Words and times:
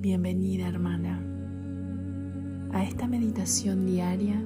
Bienvenida 0.00 0.68
hermana 0.68 1.20
a 2.70 2.84
esta 2.84 3.08
meditación 3.08 3.84
diaria 3.84 4.40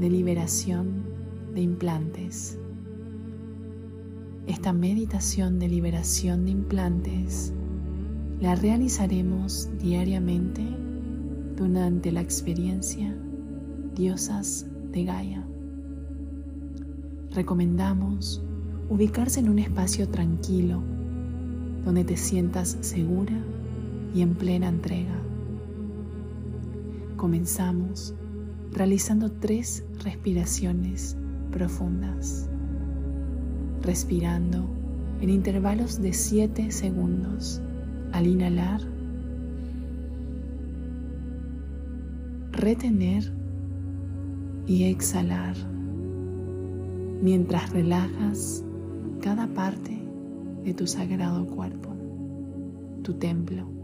de 0.00 0.08
liberación 0.08 1.04
de 1.54 1.60
implantes. 1.60 2.58
Esta 4.46 4.72
meditación 4.72 5.58
de 5.58 5.68
liberación 5.68 6.46
de 6.46 6.52
implantes 6.52 7.52
la 8.40 8.54
realizaremos 8.54 9.68
diariamente 9.78 10.62
durante 11.54 12.10
la 12.10 12.22
experiencia 12.22 13.14
Diosas 13.94 14.64
de 14.90 15.04
Gaia. 15.04 15.46
Recomendamos 17.32 18.42
ubicarse 18.88 19.40
en 19.40 19.50
un 19.50 19.58
espacio 19.58 20.08
tranquilo 20.08 20.82
donde 21.84 22.04
te 22.04 22.16
sientas 22.16 22.78
segura 22.80 23.38
y 24.14 24.22
en 24.22 24.34
plena 24.34 24.68
entrega. 24.68 25.16
Comenzamos 27.16 28.14
realizando 28.72 29.32
tres 29.32 29.84
respiraciones 30.04 31.16
profundas, 31.50 32.48
respirando 33.82 34.68
en 35.20 35.30
intervalos 35.30 36.00
de 36.00 36.12
7 36.12 36.70
segundos 36.70 37.62
al 38.12 38.26
inhalar, 38.26 38.80
retener 42.52 43.32
y 44.66 44.84
exhalar 44.84 45.56
mientras 47.22 47.70
relajas 47.70 48.64
cada 49.20 49.46
parte 49.46 49.98
de 50.64 50.74
tu 50.74 50.86
sagrado 50.86 51.46
cuerpo, 51.46 51.90
tu 53.02 53.14
templo. 53.14 53.75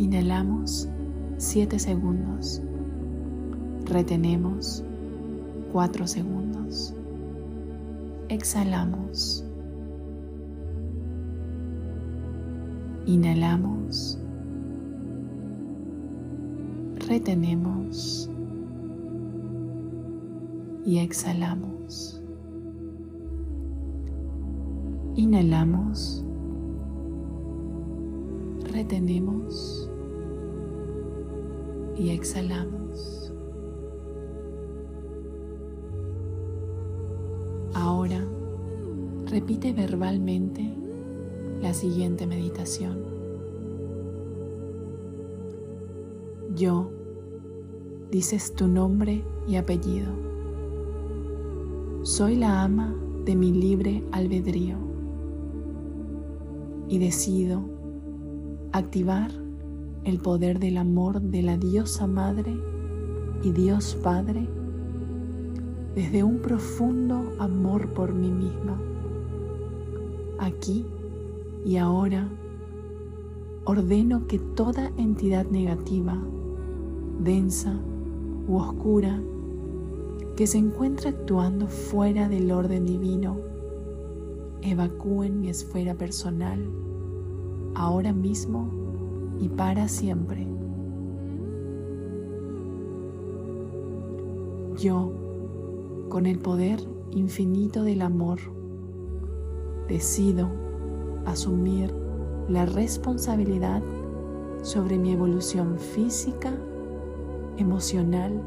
Inhalamos 0.00 0.88
7 1.36 1.78
segundos. 1.78 2.62
Retenemos 3.84 4.82
4 5.74 6.06
segundos. 6.06 6.94
Exhalamos. 8.30 9.44
Inhalamos. 13.04 14.18
Retenemos. 17.06 18.30
Y 20.86 21.00
exhalamos. 21.00 22.22
Inhalamos. 25.14 26.24
Retenemos 28.72 29.89
y 32.00 32.10
exhalamos. 32.10 33.30
Ahora 37.74 38.26
repite 39.26 39.74
verbalmente 39.74 40.74
la 41.60 41.74
siguiente 41.74 42.26
meditación. 42.26 43.04
Yo, 46.56 46.90
dices 48.10 48.54
tu 48.54 48.66
nombre 48.66 49.22
y 49.46 49.56
apellido. 49.56 50.08
Soy 52.02 52.36
la 52.36 52.62
ama 52.62 52.96
de 53.26 53.36
mi 53.36 53.52
libre 53.52 54.02
albedrío 54.10 54.78
y 56.88 56.98
decido 56.98 57.60
activar 58.72 59.39
el 60.04 60.18
poder 60.18 60.58
del 60.58 60.78
amor 60.78 61.20
de 61.20 61.42
la 61.42 61.56
diosa 61.56 62.06
madre 62.06 62.56
y 63.42 63.52
Dios 63.52 63.98
Padre 64.02 64.48
desde 65.94 66.22
un 66.22 66.38
profundo 66.38 67.32
amor 67.38 67.92
por 67.92 68.14
mí 68.14 68.30
misma. 68.30 68.80
Aquí 70.38 70.86
y 71.64 71.76
ahora 71.76 72.28
ordeno 73.64 74.26
que 74.26 74.38
toda 74.38 74.90
entidad 74.96 75.46
negativa, 75.46 76.18
densa 77.20 77.78
u 78.48 78.56
oscura, 78.56 79.20
que 80.36 80.46
se 80.46 80.58
encuentra 80.58 81.10
actuando 81.10 81.66
fuera 81.66 82.28
del 82.28 82.50
orden 82.50 82.86
divino, 82.86 83.36
evacúen 84.62 85.40
mi 85.40 85.50
esfera 85.50 85.94
personal 85.94 86.64
ahora 87.74 88.12
mismo 88.12 88.79
y 89.40 89.48
para 89.48 89.88
siempre. 89.88 90.46
Yo, 94.76 95.12
con 96.08 96.26
el 96.26 96.38
poder 96.38 96.80
infinito 97.10 97.82
del 97.82 98.02
amor, 98.02 98.38
decido 99.88 100.48
asumir 101.26 101.92
la 102.48 102.66
responsabilidad 102.66 103.82
sobre 104.62 104.98
mi 104.98 105.12
evolución 105.12 105.78
física, 105.78 106.52
emocional, 107.56 108.42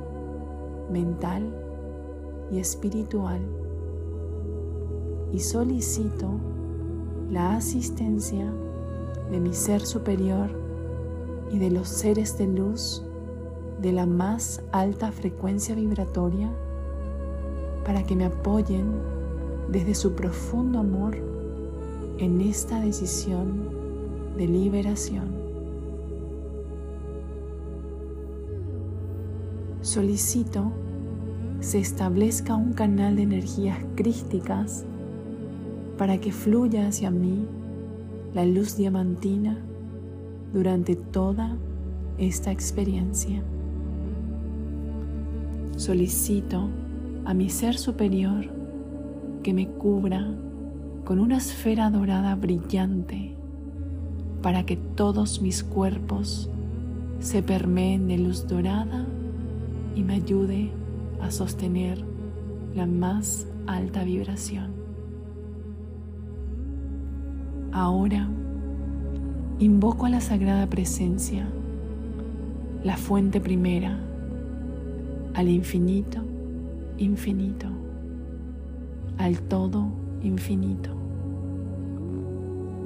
mental 0.92 1.54
y 2.52 2.60
espiritual 2.60 3.42
y 5.34 5.40
solicito 5.40 6.30
la 7.31 7.56
asistencia 7.56 8.54
de 9.31 9.40
mi 9.40 9.54
ser 9.54 9.81
superior 9.81 10.52
y 11.53 11.59
de 11.59 11.69
los 11.69 11.88
seres 11.88 12.36
de 12.40 12.47
luz 12.47 13.03
de 13.80 13.91
la 13.91 14.08
más 14.08 14.64
alta 14.72 15.12
frecuencia 15.12 15.75
vibratoria 15.75 16.52
para 17.86 18.03
que 18.03 18.16
me 18.16 18.25
apoyen 18.25 18.88
desde 19.69 19.94
su 19.94 20.13
profundo 20.13 20.80
amor 20.80 21.16
en 22.18 22.42
esta 22.42 22.80
decisión 22.80 23.69
de 24.36 24.47
liberación. 24.47 25.28
Solicito 29.81 30.72
se 31.59 31.78
establezca 31.78 32.56
un 32.56 32.74
canal 32.74 33.18
de 33.18 33.22
energías 33.22 33.78
crísticas 33.96 34.86
para 36.00 36.18
que 36.18 36.31
fluya 36.31 36.88
hacia 36.88 37.12
mí 37.12 37.47
la 38.34 38.44
luz 38.44 38.75
diamantina 38.75 39.63
durante 40.53 40.96
toda 40.96 41.58
esta 42.18 42.52
experiencia. 42.52 43.44
Solicito 45.75 46.69
a 47.25 47.34
mi 47.34 47.50
ser 47.50 47.78
superior 47.78 48.46
que 49.42 49.53
me 49.53 49.68
cubra 49.68 50.31
con 51.03 51.19
una 51.19 51.38
esfera 51.38 51.90
dorada 51.90 52.36
brillante 52.36 53.36
para 54.42 54.66
que 54.66 54.78
todos 54.78 55.42
mis 55.42 55.63
cuerpos 55.63 56.50
se 57.19 57.42
permeen 57.42 58.08
de 58.08 58.19
luz 58.19 58.47
dorada 58.47 59.06
y 59.96 60.03
me 60.03 60.16
ayude 60.16 60.69
a 61.22 61.31
sostener 61.31 62.03
la 62.75 62.86
más 62.86 63.47
alta 63.66 64.03
vibración. 64.03 64.72
Ahora 67.72 68.30
invoco 69.59 70.06
a 70.06 70.09
la 70.09 70.22
Sagrada 70.22 70.68
Presencia, 70.68 71.47
la 72.84 72.97
fuente 72.97 73.40
primera, 73.40 74.00
al 75.36 75.47
infinito, 75.47 76.19
infinito, 76.97 77.68
al 79.18 79.40
todo 79.42 79.86
infinito, 80.22 80.90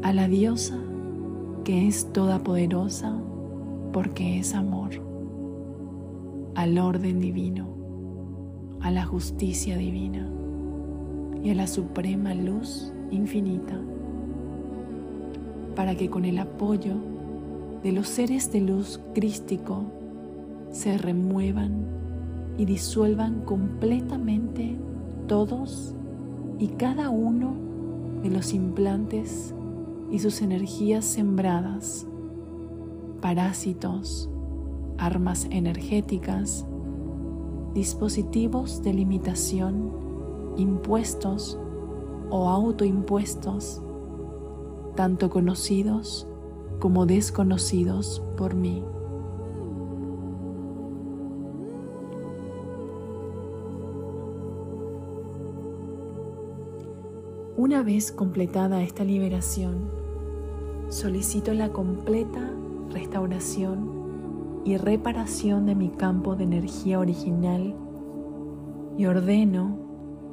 a 0.03 0.13
la 0.13 0.27
diosa 0.27 0.77
que 1.63 1.87
es 1.87 2.11
todopoderosa 2.13 3.17
porque 3.93 4.39
es 4.39 4.53
amor, 4.53 4.91
al 6.55 6.77
orden 6.77 7.19
divino, 7.19 7.67
a 8.81 8.91
la 8.91 9.05
justicia 9.05 9.77
divina 9.77 10.29
y 11.43 11.49
a 11.49 11.55
la 11.55 11.67
suprema 11.67 12.33
luz 12.33 12.93
infinita 13.09 13.79
para 15.77 15.93
que 15.93 16.09
con 16.09 16.25
el 16.25 16.39
apoyo 16.39 16.95
de 17.83 17.91
los 17.91 18.07
seres 18.07 18.51
de 18.51 18.61
luz 18.61 18.99
crístico 19.13 19.83
se 20.71 20.97
remuevan 20.97 21.85
y 22.57 22.65
disuelvan 22.65 23.41
completamente 23.41 24.75
todos 25.27 25.93
y 26.57 26.69
cada 26.69 27.11
uno 27.11 27.53
de 28.23 28.31
los 28.31 28.55
implantes 28.55 29.53
y 30.09 30.17
sus 30.17 30.41
energías 30.41 31.05
sembradas, 31.05 32.07
parásitos, 33.21 34.31
armas 34.97 35.45
energéticas, 35.51 36.65
dispositivos 37.75 38.81
de 38.81 38.95
limitación 38.95 39.91
impuestos 40.57 41.59
o 42.31 42.49
autoimpuestos 42.49 43.83
tanto 44.97 45.29
conocidos 45.29 46.27
como 46.79 47.05
desconocidos 47.05 48.23
por 48.35 48.55
mí. 48.55 48.83
Una 57.55 57.83
vez 57.83 58.11
completada 58.11 58.81
esta 58.81 59.03
liberación, 59.03 59.89
solicito 60.89 61.53
la 61.53 61.69
completa 61.69 62.51
restauración 62.89 64.61
y 64.65 64.77
reparación 64.77 65.67
de 65.67 65.75
mi 65.75 65.89
campo 65.89 66.35
de 66.35 66.45
energía 66.45 66.99
original 66.99 67.75
y 68.97 69.05
ordeno 69.05 69.77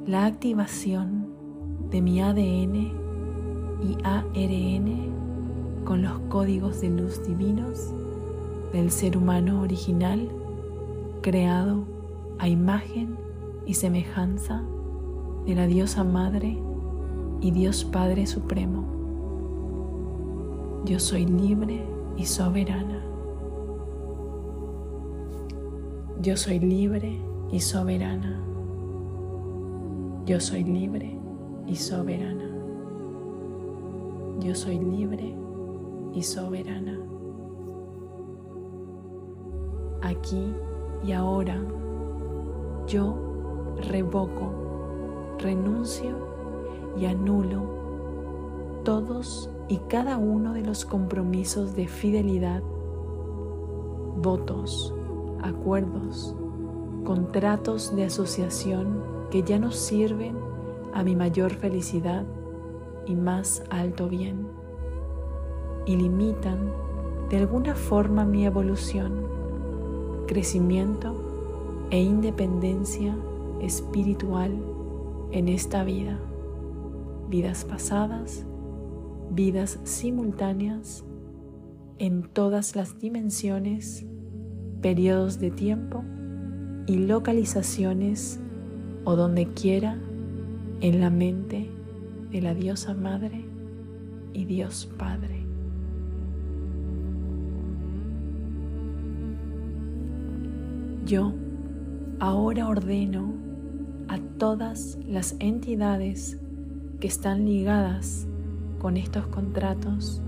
la 0.07 0.25
activación 0.25 1.29
de 1.91 2.01
mi 2.01 2.19
ADN 2.19 3.04
y 3.85 3.97
ARN 4.03 5.83
con 5.85 6.01
los 6.01 6.19
códigos 6.29 6.81
de 6.81 6.89
luz 6.89 7.21
divinos 7.25 7.93
del 8.73 8.89
ser 8.89 9.15
humano 9.15 9.61
original 9.61 10.27
creado 11.21 11.83
a 12.39 12.47
imagen 12.47 13.15
y 13.65 13.75
semejanza 13.75 14.63
de 15.45 15.55
la 15.55 15.67
diosa 15.67 16.03
madre 16.03 16.57
y 17.41 17.51
Dios 17.51 17.85
Padre 17.85 18.25
Supremo. 18.25 18.85
Yo 20.85 20.99
soy 20.99 21.25
libre 21.25 21.85
y 22.17 22.25
soberana. 22.25 23.03
Yo 26.21 26.35
soy 26.37 26.59
libre 26.59 27.19
y 27.51 27.59
soberana. 27.59 28.41
Yo 30.25 30.39
soy 30.39 30.63
libre 30.63 31.19
y 31.67 31.75
soberana. 31.75 32.64
Yo 34.39 34.53
soy 34.53 34.79
libre 34.79 35.35
y 36.13 36.21
soberana. 36.23 36.99
Aquí 40.01 40.53
y 41.05 41.11
ahora 41.13 41.61
yo 42.87 43.15
revoco, 43.89 45.35
renuncio 45.39 46.15
y 46.97 47.05
anulo 47.05 47.75
todos 48.83 49.49
y 49.67 49.77
cada 49.89 50.17
uno 50.17 50.53
de 50.53 50.61
los 50.61 50.85
compromisos 50.85 51.75
de 51.75 51.87
fidelidad, 51.87 52.61
votos, 54.21 54.93
acuerdos, 55.41 56.35
contratos 57.03 57.95
de 57.95 58.05
asociación 58.05 59.01
que 59.31 59.43
ya 59.43 59.59
no 59.59 59.71
sirven 59.71 60.37
a 60.93 61.03
mi 61.03 61.15
mayor 61.15 61.51
felicidad 61.51 62.25
y 63.05 63.15
más 63.15 63.63
alto 63.69 64.09
bien 64.09 64.47
y 65.85 65.95
limitan 65.95 66.71
de 67.29 67.37
alguna 67.37 67.75
forma 67.75 68.25
mi 68.25 68.45
evolución, 68.45 69.27
crecimiento 70.27 71.87
e 71.91 72.01
independencia 72.01 73.15
espiritual 73.61 74.51
en 75.31 75.49
esta 75.49 75.83
vida 75.83 76.19
vidas 77.29 77.65
pasadas, 77.65 78.45
vidas 79.31 79.79
simultáneas, 79.83 81.03
en 81.97 82.23
todas 82.23 82.75
las 82.75 82.99
dimensiones, 82.99 84.05
periodos 84.81 85.39
de 85.39 85.51
tiempo 85.51 86.03
y 86.87 86.97
localizaciones 86.97 88.39
o 89.05 89.15
donde 89.15 89.47
quiera 89.53 89.97
en 90.81 90.99
la 90.99 91.09
mente 91.09 91.71
de 92.35 92.41
la 92.41 92.53
diosa 92.53 92.93
madre 92.93 93.45
y 94.33 94.43
Dios 94.43 94.89
Padre. 94.97 95.45
Yo 101.05 101.31
ahora 102.19 102.67
ordeno 102.67 103.33
a 104.09 104.19
todas 104.37 104.97
las 105.07 105.37
entidades 105.39 106.37
que 106.99 107.07
están 107.07 107.45
ligadas 107.45 108.27
con 108.79 108.97
estos 108.97 109.27
contratos, 109.27 110.21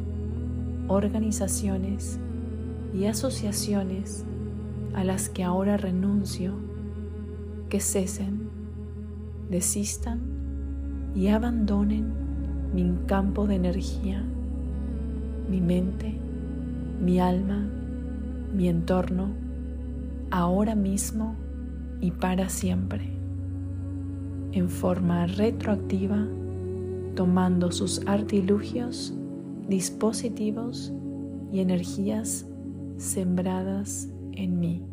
organizaciones 0.88 2.22
y 2.94 3.08
asociaciones 3.08 4.24
a 4.94 5.04
las 5.04 5.28
que 5.28 5.44
ahora 5.44 5.76
renuncio, 5.76 6.54
que 7.68 7.82
cesen, 7.82 8.48
desistan 9.50 10.37
y 11.18 11.30
abandonen 11.30 12.14
mi 12.76 12.96
campo 13.08 13.48
de 13.48 13.56
energía, 13.56 14.24
mi 15.50 15.60
mente, 15.60 16.14
mi 17.04 17.20
alma, 17.20 17.68
mi 18.54 18.70
entorno, 18.70 19.30
ahora 20.30 20.76
mismo 20.76 21.36
y 22.02 22.12
para 22.12 22.50
siempre, 22.50 23.10
en 24.52 24.70
forma 24.70 25.26
retroactiva 25.26 26.24
tomando 27.16 27.72
sus 27.72 28.06
artilugios, 28.06 29.12
dispositivos 29.68 30.94
y 31.52 31.62
energías 31.62 32.46
sembradas 32.98 34.08
en 34.34 34.60
mí. 34.60 34.84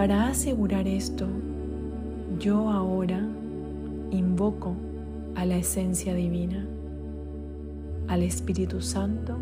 Para 0.00 0.28
asegurar 0.28 0.88
esto, 0.88 1.26
yo 2.38 2.70
ahora 2.70 3.20
invoco 4.10 4.74
a 5.34 5.44
la 5.44 5.58
esencia 5.58 6.14
divina, 6.14 6.66
al 8.08 8.22
Espíritu 8.22 8.80
Santo, 8.80 9.36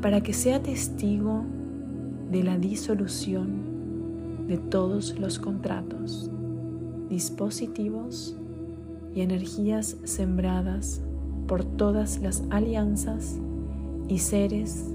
para 0.00 0.20
que 0.20 0.32
sea 0.32 0.60
testigo 0.60 1.44
de 2.32 2.42
la 2.42 2.58
disolución 2.58 4.48
de 4.48 4.58
todos 4.58 5.16
los 5.20 5.38
contratos 5.38 6.28
dispositivos 7.08 8.36
y 9.14 9.20
energías 9.20 9.96
sembradas 10.02 11.02
por 11.46 11.62
todas 11.62 12.20
las 12.20 12.42
alianzas 12.50 13.38
y 14.08 14.18
seres 14.18 14.92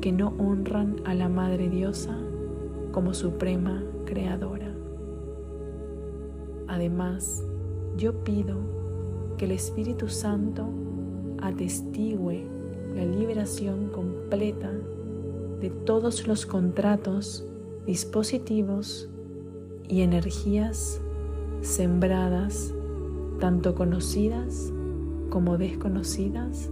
que 0.00 0.10
no 0.10 0.34
honran 0.40 0.96
a 1.04 1.14
la 1.14 1.28
Madre 1.28 1.68
Diosa 1.68 2.18
como 2.98 3.14
suprema 3.14 3.84
creadora. 4.06 4.74
Además, 6.66 7.46
yo 7.96 8.24
pido 8.24 8.56
que 9.36 9.44
el 9.44 9.52
Espíritu 9.52 10.08
Santo 10.08 10.68
atestigue 11.40 12.44
la 12.96 13.04
liberación 13.04 13.90
completa 13.90 14.72
de 15.60 15.70
todos 15.70 16.26
los 16.26 16.44
contratos, 16.44 17.46
dispositivos 17.86 19.08
y 19.88 20.00
energías 20.00 21.00
sembradas, 21.60 22.74
tanto 23.38 23.76
conocidas 23.76 24.72
como 25.30 25.56
desconocidas, 25.56 26.68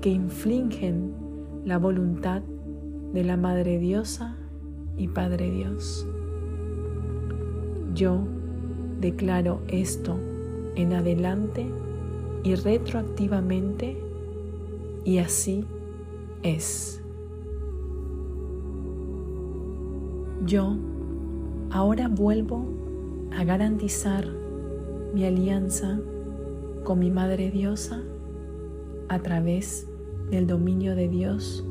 que 0.00 0.08
infligen 0.08 1.14
la 1.64 1.78
voluntad 1.78 2.42
de 3.12 3.22
la 3.22 3.36
Madre 3.36 3.78
Diosa 3.78 4.36
y 4.96 5.08
Padre 5.08 5.50
Dios. 5.50 6.06
Yo 7.94 8.20
declaro 9.00 9.60
esto 9.68 10.16
en 10.76 10.92
adelante 10.92 11.66
y 12.44 12.54
retroactivamente 12.54 14.02
y 15.04 15.18
así 15.18 15.64
es. 16.42 17.02
Yo 20.44 20.76
ahora 21.70 22.08
vuelvo 22.08 22.66
a 23.32 23.44
garantizar 23.44 24.26
mi 25.14 25.24
alianza 25.24 26.00
con 26.84 26.98
mi 26.98 27.10
Madre 27.10 27.50
Diosa 27.50 28.02
a 29.08 29.18
través 29.20 29.86
del 30.30 30.46
dominio 30.46 30.96
de 30.96 31.08
Dios, 31.08 31.64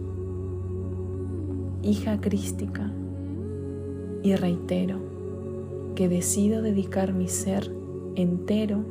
hija 1.82 2.22
crística, 2.22 2.92
y 4.24 4.36
reitero 4.36 5.00
que 5.96 6.10
decido 6.10 6.62
dedicar 6.62 7.14
mi 7.14 7.28
ser 7.28 7.72
entero 8.16 8.84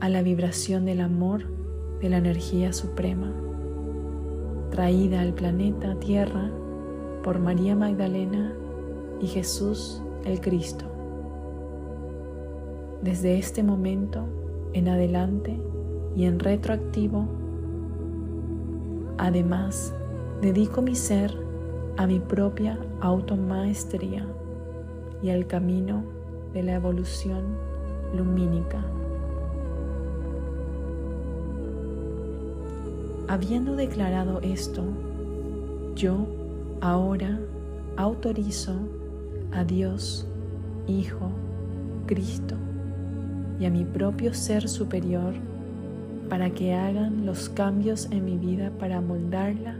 a 0.00 0.08
la 0.08 0.22
vibración 0.22 0.84
del 0.84 1.00
amor 1.00 1.44
de 2.00 2.08
la 2.08 2.18
energía 2.18 2.72
suprema, 2.72 3.32
traída 4.70 5.20
al 5.20 5.34
planeta 5.34 5.98
Tierra 5.98 6.50
por 7.22 7.38
María 7.38 7.76
Magdalena 7.76 8.54
y 9.20 9.26
Jesús 9.26 10.02
el 10.24 10.40
Cristo 10.40 10.90
desde 13.02 13.38
este 13.38 13.62
momento 13.62 14.24
en 14.72 14.88
adelante 14.88 15.58
y 16.14 16.24
en 16.24 16.38
retroactivo. 16.38 17.26
Además, 19.18 19.94
dedico 20.40 20.82
mi 20.82 20.94
ser 20.94 21.34
a 21.96 22.06
mi 22.06 22.20
propia 22.20 22.78
automaestría 23.00 24.26
y 25.22 25.30
al 25.30 25.46
camino 25.46 26.04
de 26.52 26.62
la 26.62 26.74
evolución 26.74 27.44
lumínica. 28.16 28.84
Habiendo 33.28 33.76
declarado 33.76 34.40
esto, 34.42 34.82
yo 35.94 36.26
ahora 36.80 37.38
autorizo 37.96 38.74
a 39.52 39.64
Dios, 39.64 40.26
Hijo, 40.88 41.30
Cristo 42.06 42.56
y 43.60 43.66
a 43.66 43.70
mi 43.70 43.84
propio 43.84 44.34
ser 44.34 44.68
superior 44.68 45.34
para 46.28 46.50
que 46.50 46.74
hagan 46.74 47.26
los 47.26 47.48
cambios 47.48 48.08
en 48.10 48.24
mi 48.24 48.38
vida 48.38 48.72
para 48.78 49.00
moldarla 49.00 49.76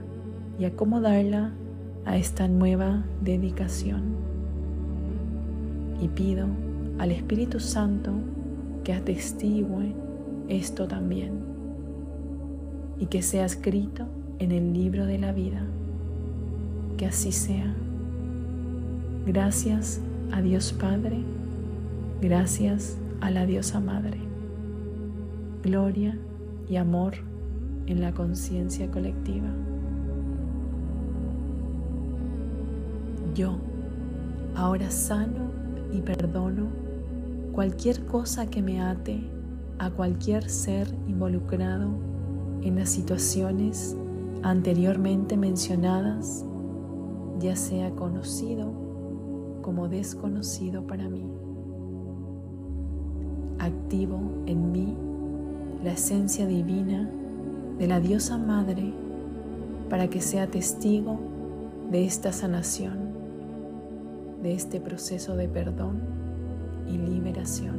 y 0.59 0.65
acomodarla 0.67 1.53
a 2.05 2.17
esta 2.17 2.47
nueva 2.47 3.03
dedicación. 3.23 4.20
Y 6.01 6.09
pido 6.09 6.47
al 6.99 7.13
Espíritu 7.13 7.61
Santo 7.61 8.13
que 8.85 8.93
atestigue 8.93 9.95
esto 10.49 10.89
también 10.89 11.33
y 12.99 13.07
que 13.07 13.23
sea 13.23 13.45
escrito 13.45 14.07
en 14.39 14.53
el 14.53 14.73
libro 14.73 15.07
de 15.07 15.19
la 15.19 15.33
vida. 15.33 15.63
Que 16.97 17.07
así 17.07 17.33
sea. 17.33 17.75
Gracias 19.27 20.01
a 20.33 20.43
Dios 20.43 20.73
Padre, 20.73 21.23
gracias 22.21 22.99
a 23.21 23.31
la 23.31 23.47
Diosa 23.47 23.81
Madre. 23.81 24.19
Gloria 25.63 26.19
y 26.69 26.77
amor 26.77 27.15
en 27.87 28.01
la 28.01 28.13
conciencia 28.13 28.91
colectiva. 28.91 29.49
Yo, 33.35 33.59
ahora 34.55 34.91
sano 34.91 35.60
y 35.93 36.01
perdono 36.01 36.69
cualquier 37.53 38.07
cosa 38.07 38.47
que 38.47 38.63
me 38.63 38.81
ate 38.81 39.21
a 39.79 39.91
cualquier 39.91 40.49
ser 40.49 40.89
involucrado 41.07 41.89
en 42.63 42.77
las 42.77 42.91
situaciones 42.91 43.97
anteriormente 44.43 45.37
mencionadas, 45.37 46.45
ya 47.39 47.57
sea 47.57 47.91
conocido 47.91 48.73
como 49.63 49.89
desconocido 49.89 50.87
para 50.87 51.09
mí. 51.09 51.25
Activo 53.59 54.21
en 54.47 54.73
mí 54.73 54.97
la 55.83 55.93
esencia 55.93 56.47
divina 56.47 57.11
de 57.79 57.87
la 57.87 58.01
diosa 58.01 58.37
madre 58.37 58.93
para 59.89 60.09
que 60.09 60.21
sea 60.21 60.47
testigo 60.47 61.19
de 61.91 62.05
esta 62.05 62.33
sanación, 62.33 63.10
de 64.43 64.55
este 64.55 64.81
proceso 64.81 65.37
de 65.37 65.49
perdón 65.49 66.01
y 66.87 66.99
liberación. 66.99 67.77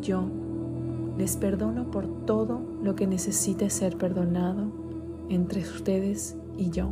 Yo 0.00 0.24
les 1.16 1.36
perdono 1.36 1.90
por 1.90 2.24
todo 2.26 2.60
lo 2.82 2.96
que 2.96 3.06
necesite 3.06 3.70
ser 3.70 3.96
perdonado 3.96 4.72
entre 5.28 5.60
ustedes 5.60 6.36
y 6.56 6.70
yo. 6.70 6.90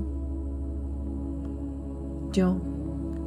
Yo 2.32 2.58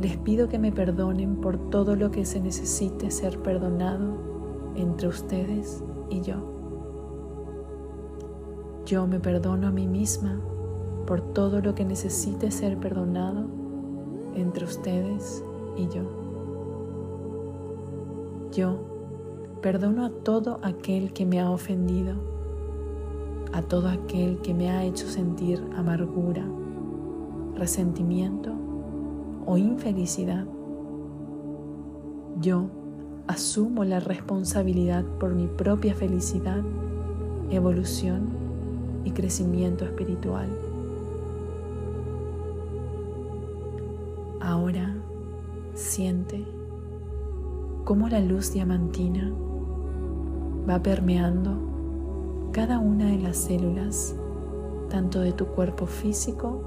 les 0.01 0.17
pido 0.17 0.47
que 0.47 0.59
me 0.59 0.71
perdonen 0.71 1.35
por 1.37 1.69
todo 1.69 1.95
lo 1.95 2.11
que 2.11 2.25
se 2.25 2.39
necesite 2.39 3.11
ser 3.11 3.39
perdonado 3.39 4.17
entre 4.75 5.07
ustedes 5.07 5.83
y 6.09 6.21
yo. 6.21 6.53
Yo 8.85 9.07
me 9.07 9.19
perdono 9.19 9.67
a 9.67 9.71
mí 9.71 9.87
misma 9.87 10.41
por 11.05 11.21
todo 11.21 11.61
lo 11.61 11.75
que 11.75 11.85
necesite 11.85 12.51
ser 12.51 12.77
perdonado 12.77 13.45
entre 14.35 14.65
ustedes 14.65 15.43
y 15.77 15.87
yo. 15.87 16.03
Yo 18.51 18.77
perdono 19.61 20.05
a 20.05 20.09
todo 20.09 20.59
aquel 20.61 21.13
que 21.13 21.25
me 21.25 21.39
ha 21.39 21.49
ofendido, 21.49 22.15
a 23.51 23.61
todo 23.61 23.87
aquel 23.87 24.39
que 24.41 24.53
me 24.53 24.69
ha 24.69 24.83
hecho 24.83 25.07
sentir 25.07 25.63
amargura, 25.75 26.45
resentimiento 27.55 28.51
o 29.45 29.57
infelicidad. 29.57 30.45
Yo 32.41 32.65
asumo 33.27 33.83
la 33.83 33.99
responsabilidad 33.99 35.05
por 35.19 35.33
mi 35.33 35.47
propia 35.47 35.93
felicidad, 35.93 36.61
evolución 37.49 38.27
y 39.05 39.11
crecimiento 39.11 39.85
espiritual. 39.85 40.72
Ahora 44.43 44.93
siente 45.73 46.45
cómo 47.85 48.09
la 48.09 48.19
luz 48.19 48.51
diamantina 48.51 49.33
va 50.69 50.83
permeando 50.83 52.49
cada 52.51 52.77
una 52.77 53.05
de 53.05 53.19
las 53.19 53.37
células, 53.37 54.17
tanto 54.89 55.21
de 55.21 55.31
tu 55.31 55.45
cuerpo 55.45 55.85
físico 55.85 56.61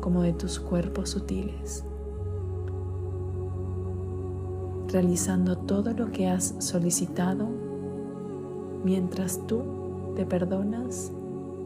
como 0.00 0.22
de 0.22 0.32
tus 0.32 0.58
cuerpos 0.58 1.10
sutiles, 1.10 1.84
realizando 4.90 5.58
todo 5.58 5.92
lo 5.92 6.10
que 6.10 6.28
has 6.28 6.54
solicitado 6.58 7.46
mientras 8.82 9.46
tú 9.46 9.62
te 10.16 10.24
perdonas 10.24 11.12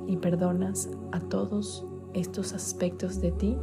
y 0.09 0.17
perdonas 0.17 0.91
a 1.13 1.21
todos 1.21 1.87
estos 2.13 2.55
aspectos 2.55 3.21
de 3.21 3.31
ti 3.31 3.57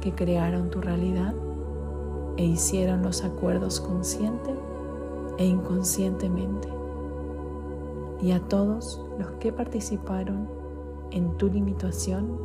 que 0.00 0.12
crearon 0.12 0.70
tu 0.70 0.80
realidad 0.80 1.34
e 2.36 2.44
hicieron 2.44 3.02
los 3.02 3.22
acuerdos 3.24 3.80
consciente 3.80 4.54
e 5.38 5.44
inconscientemente, 5.44 6.68
y 8.20 8.32
a 8.32 8.40
todos 8.40 9.04
los 9.18 9.30
que 9.32 9.52
participaron 9.52 10.48
en 11.10 11.36
tu 11.38 11.48
limitación 11.48 12.38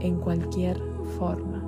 en 0.00 0.16
cualquier 0.16 0.80
forma. 1.18 1.64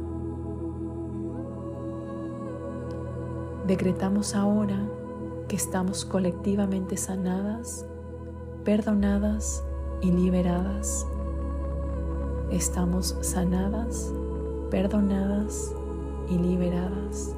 Decretamos 3.66 4.34
ahora 4.34 4.88
que 5.48 5.56
estamos 5.56 6.04
colectivamente 6.04 6.96
sanadas, 6.96 7.86
perdonadas 8.64 9.64
y 10.00 10.10
liberadas. 10.10 11.06
Estamos 12.50 13.16
sanadas, 13.20 14.12
perdonadas 14.70 15.74
y 16.28 16.38
liberadas. 16.38 17.34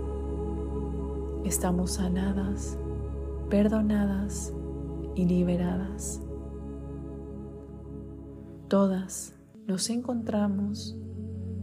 Estamos 1.45 1.93
sanadas, 1.93 2.79
perdonadas 3.49 4.53
y 5.15 5.25
liberadas. 5.25 6.21
Todas 8.69 9.35
nos 9.67 9.89
encontramos 9.89 10.95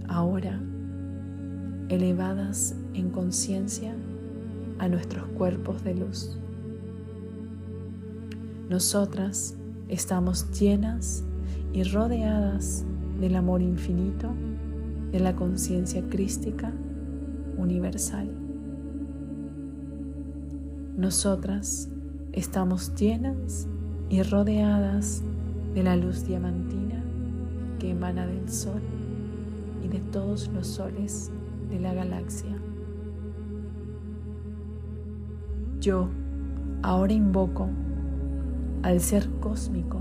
ahora 0.07 0.59
elevadas 1.89 2.75
en 2.95 3.11
conciencia 3.11 3.95
a 4.79 4.87
nuestros 4.87 5.27
cuerpos 5.37 5.83
de 5.83 5.93
luz. 5.93 6.39
Nosotras 8.69 9.55
estamos 9.87 10.49
llenas 10.59 11.23
y 11.73 11.83
rodeadas 11.83 12.85
del 13.19 13.35
amor 13.35 13.61
infinito 13.61 14.33
de 15.11 15.19
la 15.19 15.35
conciencia 15.35 16.01
crística 16.07 16.71
universal. 17.57 18.29
Nosotras 20.97 21.89
estamos 22.33 22.93
llenas 22.95 23.67
y 24.09 24.21
rodeadas 24.23 25.23
de 25.73 25.83
la 25.83 25.95
luz 25.95 26.25
diamantina 26.25 27.03
que 27.79 27.91
emana 27.91 28.27
del 28.27 28.49
Sol 28.49 28.81
y 29.83 29.87
de 29.87 29.99
todos 29.99 30.49
los 30.49 30.67
soles 30.67 31.31
de 31.69 31.79
la 31.79 31.93
galaxia. 31.93 32.57
Yo 35.79 36.09
ahora 36.81 37.13
invoco 37.13 37.69
al 38.83 38.99
ser 38.99 39.29
cósmico, 39.39 39.99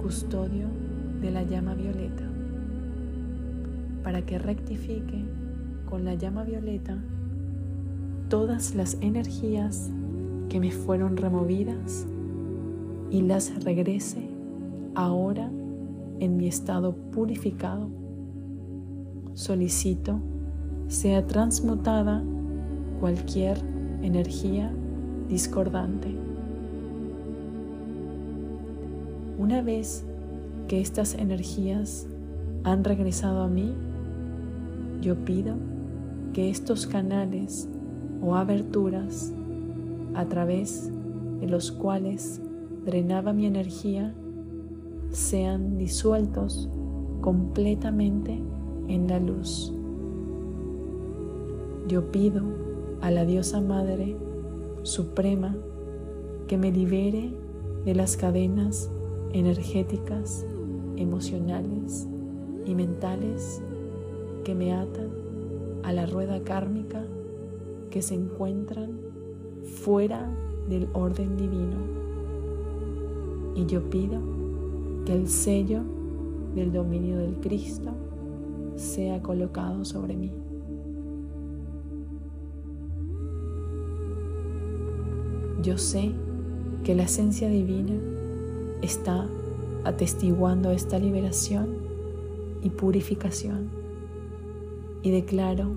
custodio 0.00 0.68
de 1.20 1.30
la 1.32 1.42
llama 1.42 1.74
violeta, 1.74 2.27
para 4.08 4.24
que 4.24 4.38
rectifique 4.38 5.22
con 5.84 6.06
la 6.06 6.14
llama 6.14 6.42
violeta 6.42 6.96
todas 8.30 8.74
las 8.74 8.96
energías 9.02 9.90
que 10.48 10.60
me 10.60 10.70
fueron 10.70 11.18
removidas 11.18 12.06
y 13.10 13.20
las 13.20 13.62
regrese 13.64 14.26
ahora 14.94 15.50
en 16.20 16.38
mi 16.38 16.46
estado 16.46 16.94
purificado. 16.94 17.90
Solicito 19.34 20.20
sea 20.86 21.26
transmutada 21.26 22.24
cualquier 23.00 23.58
energía 24.00 24.72
discordante. 25.28 26.16
Una 29.38 29.60
vez 29.60 30.02
que 30.66 30.80
estas 30.80 31.12
energías 31.12 32.06
han 32.64 32.84
regresado 32.84 33.42
a 33.42 33.48
mí, 33.48 33.74
yo 35.00 35.16
pido 35.24 35.54
que 36.32 36.50
estos 36.50 36.86
canales 36.86 37.68
o 38.22 38.34
aberturas 38.34 39.32
a 40.14 40.26
través 40.26 40.90
de 41.40 41.46
los 41.46 41.70
cuales 41.70 42.40
drenaba 42.84 43.32
mi 43.32 43.46
energía 43.46 44.14
sean 45.10 45.78
disueltos 45.78 46.68
completamente 47.20 48.40
en 48.88 49.08
la 49.08 49.20
luz. 49.20 49.72
Yo 51.86 52.10
pido 52.10 52.42
a 53.00 53.10
la 53.10 53.24
diosa 53.24 53.60
Madre 53.60 54.16
Suprema 54.82 55.56
que 56.46 56.58
me 56.58 56.72
libere 56.72 57.32
de 57.84 57.94
las 57.94 58.16
cadenas 58.16 58.90
energéticas, 59.32 60.46
emocionales 60.96 62.08
y 62.66 62.74
mentales 62.74 63.62
que 64.44 64.54
me 64.54 64.72
atan 64.72 65.10
a 65.82 65.92
la 65.92 66.06
rueda 66.06 66.42
kármica 66.42 67.04
que 67.90 68.02
se 68.02 68.14
encuentran 68.14 68.90
fuera 69.64 70.28
del 70.68 70.88
orden 70.92 71.36
divino. 71.36 71.76
Y 73.54 73.66
yo 73.66 73.88
pido 73.88 74.20
que 75.04 75.14
el 75.14 75.28
sello 75.28 75.82
del 76.54 76.72
dominio 76.72 77.18
del 77.18 77.36
Cristo 77.36 77.90
sea 78.76 79.22
colocado 79.22 79.84
sobre 79.84 80.16
mí. 80.16 80.30
Yo 85.62 85.76
sé 85.76 86.12
que 86.84 86.94
la 86.94 87.04
esencia 87.04 87.48
divina 87.48 87.94
está 88.82 89.26
atestiguando 89.84 90.70
esta 90.70 90.98
liberación 90.98 91.78
y 92.62 92.70
purificación 92.70 93.77
y 95.02 95.10
declaro 95.10 95.76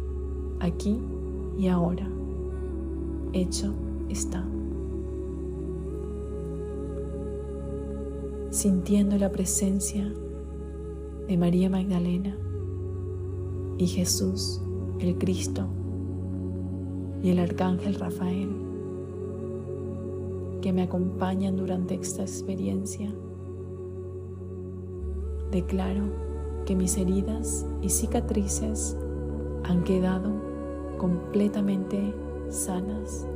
aquí 0.60 1.00
y 1.58 1.68
ahora, 1.68 2.08
hecho 3.34 3.74
está. 4.10 4.46
Sintiendo 8.50 9.18
la 9.18 9.32
presencia 9.32 10.12
de 11.28 11.38
María 11.38 11.70
Magdalena 11.70 12.36
y 13.78 13.88
Jesús, 13.88 14.62
el 15.00 15.18
Cristo 15.18 15.68
y 17.24 17.30
el 17.30 17.40
Arcángel 17.40 17.96
Rafael 17.96 18.50
que 20.62 20.72
me 20.74 20.84
acompañan 20.84 21.56
durante 21.58 21.96
esta 21.96 22.22
experiencia. 22.22 23.12
Declaro 25.52 26.04
que 26.66 26.76
mis 26.76 26.98
heridas 26.98 27.66
y 27.82 27.90
cicatrices 27.90 28.96
han 29.64 29.84
quedado 29.84 30.32
completamente 30.98 32.14
sanas 32.50 33.28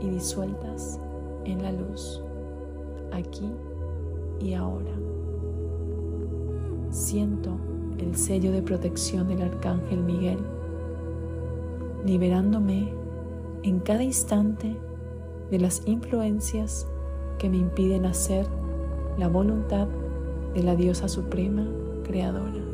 y 0.00 0.08
disueltas 0.08 1.00
en 1.44 1.62
la 1.62 1.72
luz, 1.72 2.22
aquí 3.12 3.50
y 4.40 4.54
ahora. 4.54 4.92
Siento 6.90 7.50
el 7.98 8.16
sello 8.16 8.52
de 8.52 8.62
protección 8.62 9.28
del 9.28 9.42
Arcángel 9.42 10.02
Miguel, 10.02 10.38
liberándome 12.04 12.92
en 13.62 13.80
cada 13.80 14.02
instante 14.02 14.76
de 15.50 15.58
las 15.58 15.86
influencias 15.86 16.86
que 17.38 17.48
me 17.48 17.58
impiden 17.58 18.06
hacer 18.06 18.46
la 19.18 19.28
voluntad 19.28 19.86
de 20.54 20.62
la 20.62 20.74
diosa 20.74 21.08
suprema 21.08 21.66
creadora 22.04 22.71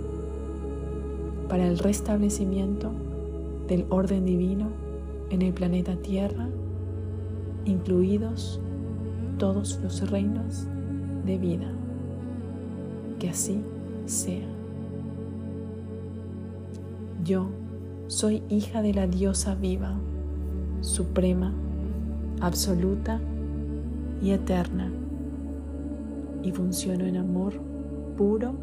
para 1.48 1.66
el 1.66 1.78
restablecimiento 1.78 2.90
del 3.66 3.86
orden 3.90 4.24
divino 4.24 4.68
en 5.30 5.42
el 5.42 5.52
planeta 5.52 5.96
Tierra, 5.96 6.48
incluidos 7.64 8.60
todos 9.38 9.78
los 9.82 10.10
reinos 10.10 10.66
de 11.24 11.38
vida. 11.38 11.72
Que 13.18 13.30
así 13.30 13.60
sea. 14.06 14.46
Yo 17.24 17.48
soy 18.06 18.42
hija 18.48 18.80
de 18.80 18.94
la 18.94 19.06
diosa 19.06 19.54
viva, 19.54 19.98
suprema, 20.80 21.52
absoluta 22.40 23.20
y 24.22 24.30
eterna, 24.30 24.90
y 26.42 26.52
funciono 26.52 27.04
en 27.04 27.16
amor 27.16 27.54
puro 28.16 28.54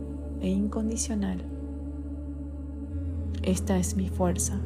e 0.42 0.50
incondicional. 0.50 1.55
Esta 3.46 3.78
es 3.78 3.96
mi 3.96 4.10
fuerza, 4.10 4.60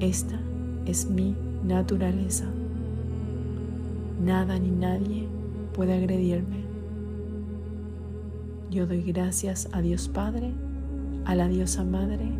esta 0.00 0.40
es 0.86 1.10
mi 1.10 1.34
naturaleza. 1.64 2.46
Nada 4.24 4.58
ni 4.58 4.70
nadie 4.70 5.28
puede 5.74 5.94
agredirme. 5.94 6.64
Yo 8.70 8.86
doy 8.86 9.02
gracias 9.02 9.68
a 9.72 9.82
Dios 9.82 10.08
Padre, 10.08 10.52
a 11.24 11.34
la 11.34 11.48
Diosa 11.48 11.84
Madre 11.84 12.30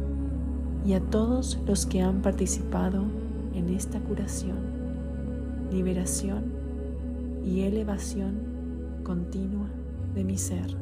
y 0.86 0.94
a 0.94 1.00
todos 1.00 1.58
los 1.66 1.86
que 1.86 2.00
han 2.00 2.22
participado 2.22 3.02
en 3.52 3.68
esta 3.68 3.98
curación 4.00 4.76
liberación 5.70 6.44
y 7.44 7.62
elevación 7.62 8.34
continua 9.02 9.68
de 10.14 10.24
mi 10.24 10.38
ser. 10.38 10.76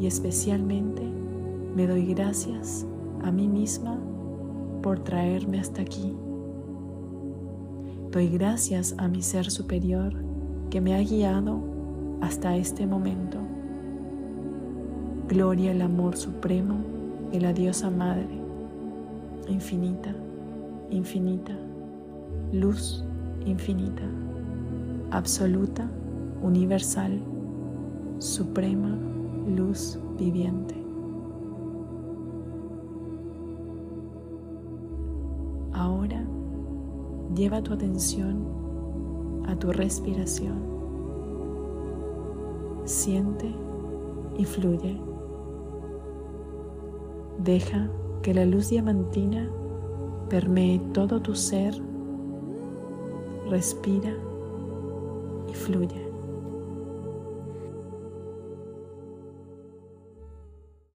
Y 0.00 0.06
especialmente 0.06 1.02
me 1.74 1.86
doy 1.86 2.06
gracias 2.14 2.86
a 3.22 3.30
mí 3.30 3.48
misma 3.48 3.98
por 4.82 4.98
traerme 5.00 5.60
hasta 5.60 5.82
aquí. 5.82 6.14
Doy 8.10 8.28
gracias 8.28 8.94
a 8.98 9.08
mi 9.08 9.22
ser 9.22 9.50
superior 9.50 10.12
que 10.70 10.80
me 10.80 10.94
ha 10.94 11.00
guiado 11.02 11.60
hasta 12.20 12.56
este 12.56 12.86
momento. 12.86 13.38
Gloria 15.28 15.70
al 15.70 15.82
amor 15.82 16.16
supremo 16.16 16.76
de 17.32 17.40
la 17.40 17.52
diosa 17.52 17.90
madre, 17.90 18.28
infinita, 19.48 20.14
infinita 20.90 21.56
luz 22.52 23.02
infinita, 23.46 24.02
absoluta, 25.10 25.90
universal, 26.42 27.20
suprema, 28.18 28.96
luz 29.56 29.98
viviente. 30.18 30.81
Ahora 35.82 36.24
lleva 37.34 37.60
tu 37.60 37.72
atención 37.72 38.46
a 39.48 39.56
tu 39.56 39.72
respiración. 39.72 40.62
Siente 42.84 43.52
y 44.38 44.44
fluye. 44.44 45.00
Deja 47.42 47.90
que 48.22 48.32
la 48.32 48.44
luz 48.44 48.68
diamantina 48.68 49.50
permee 50.28 50.78
todo 50.92 51.20
tu 51.20 51.34
ser 51.34 51.74
respira 53.50 54.14
y 55.48 55.52
fluye. 55.52 56.01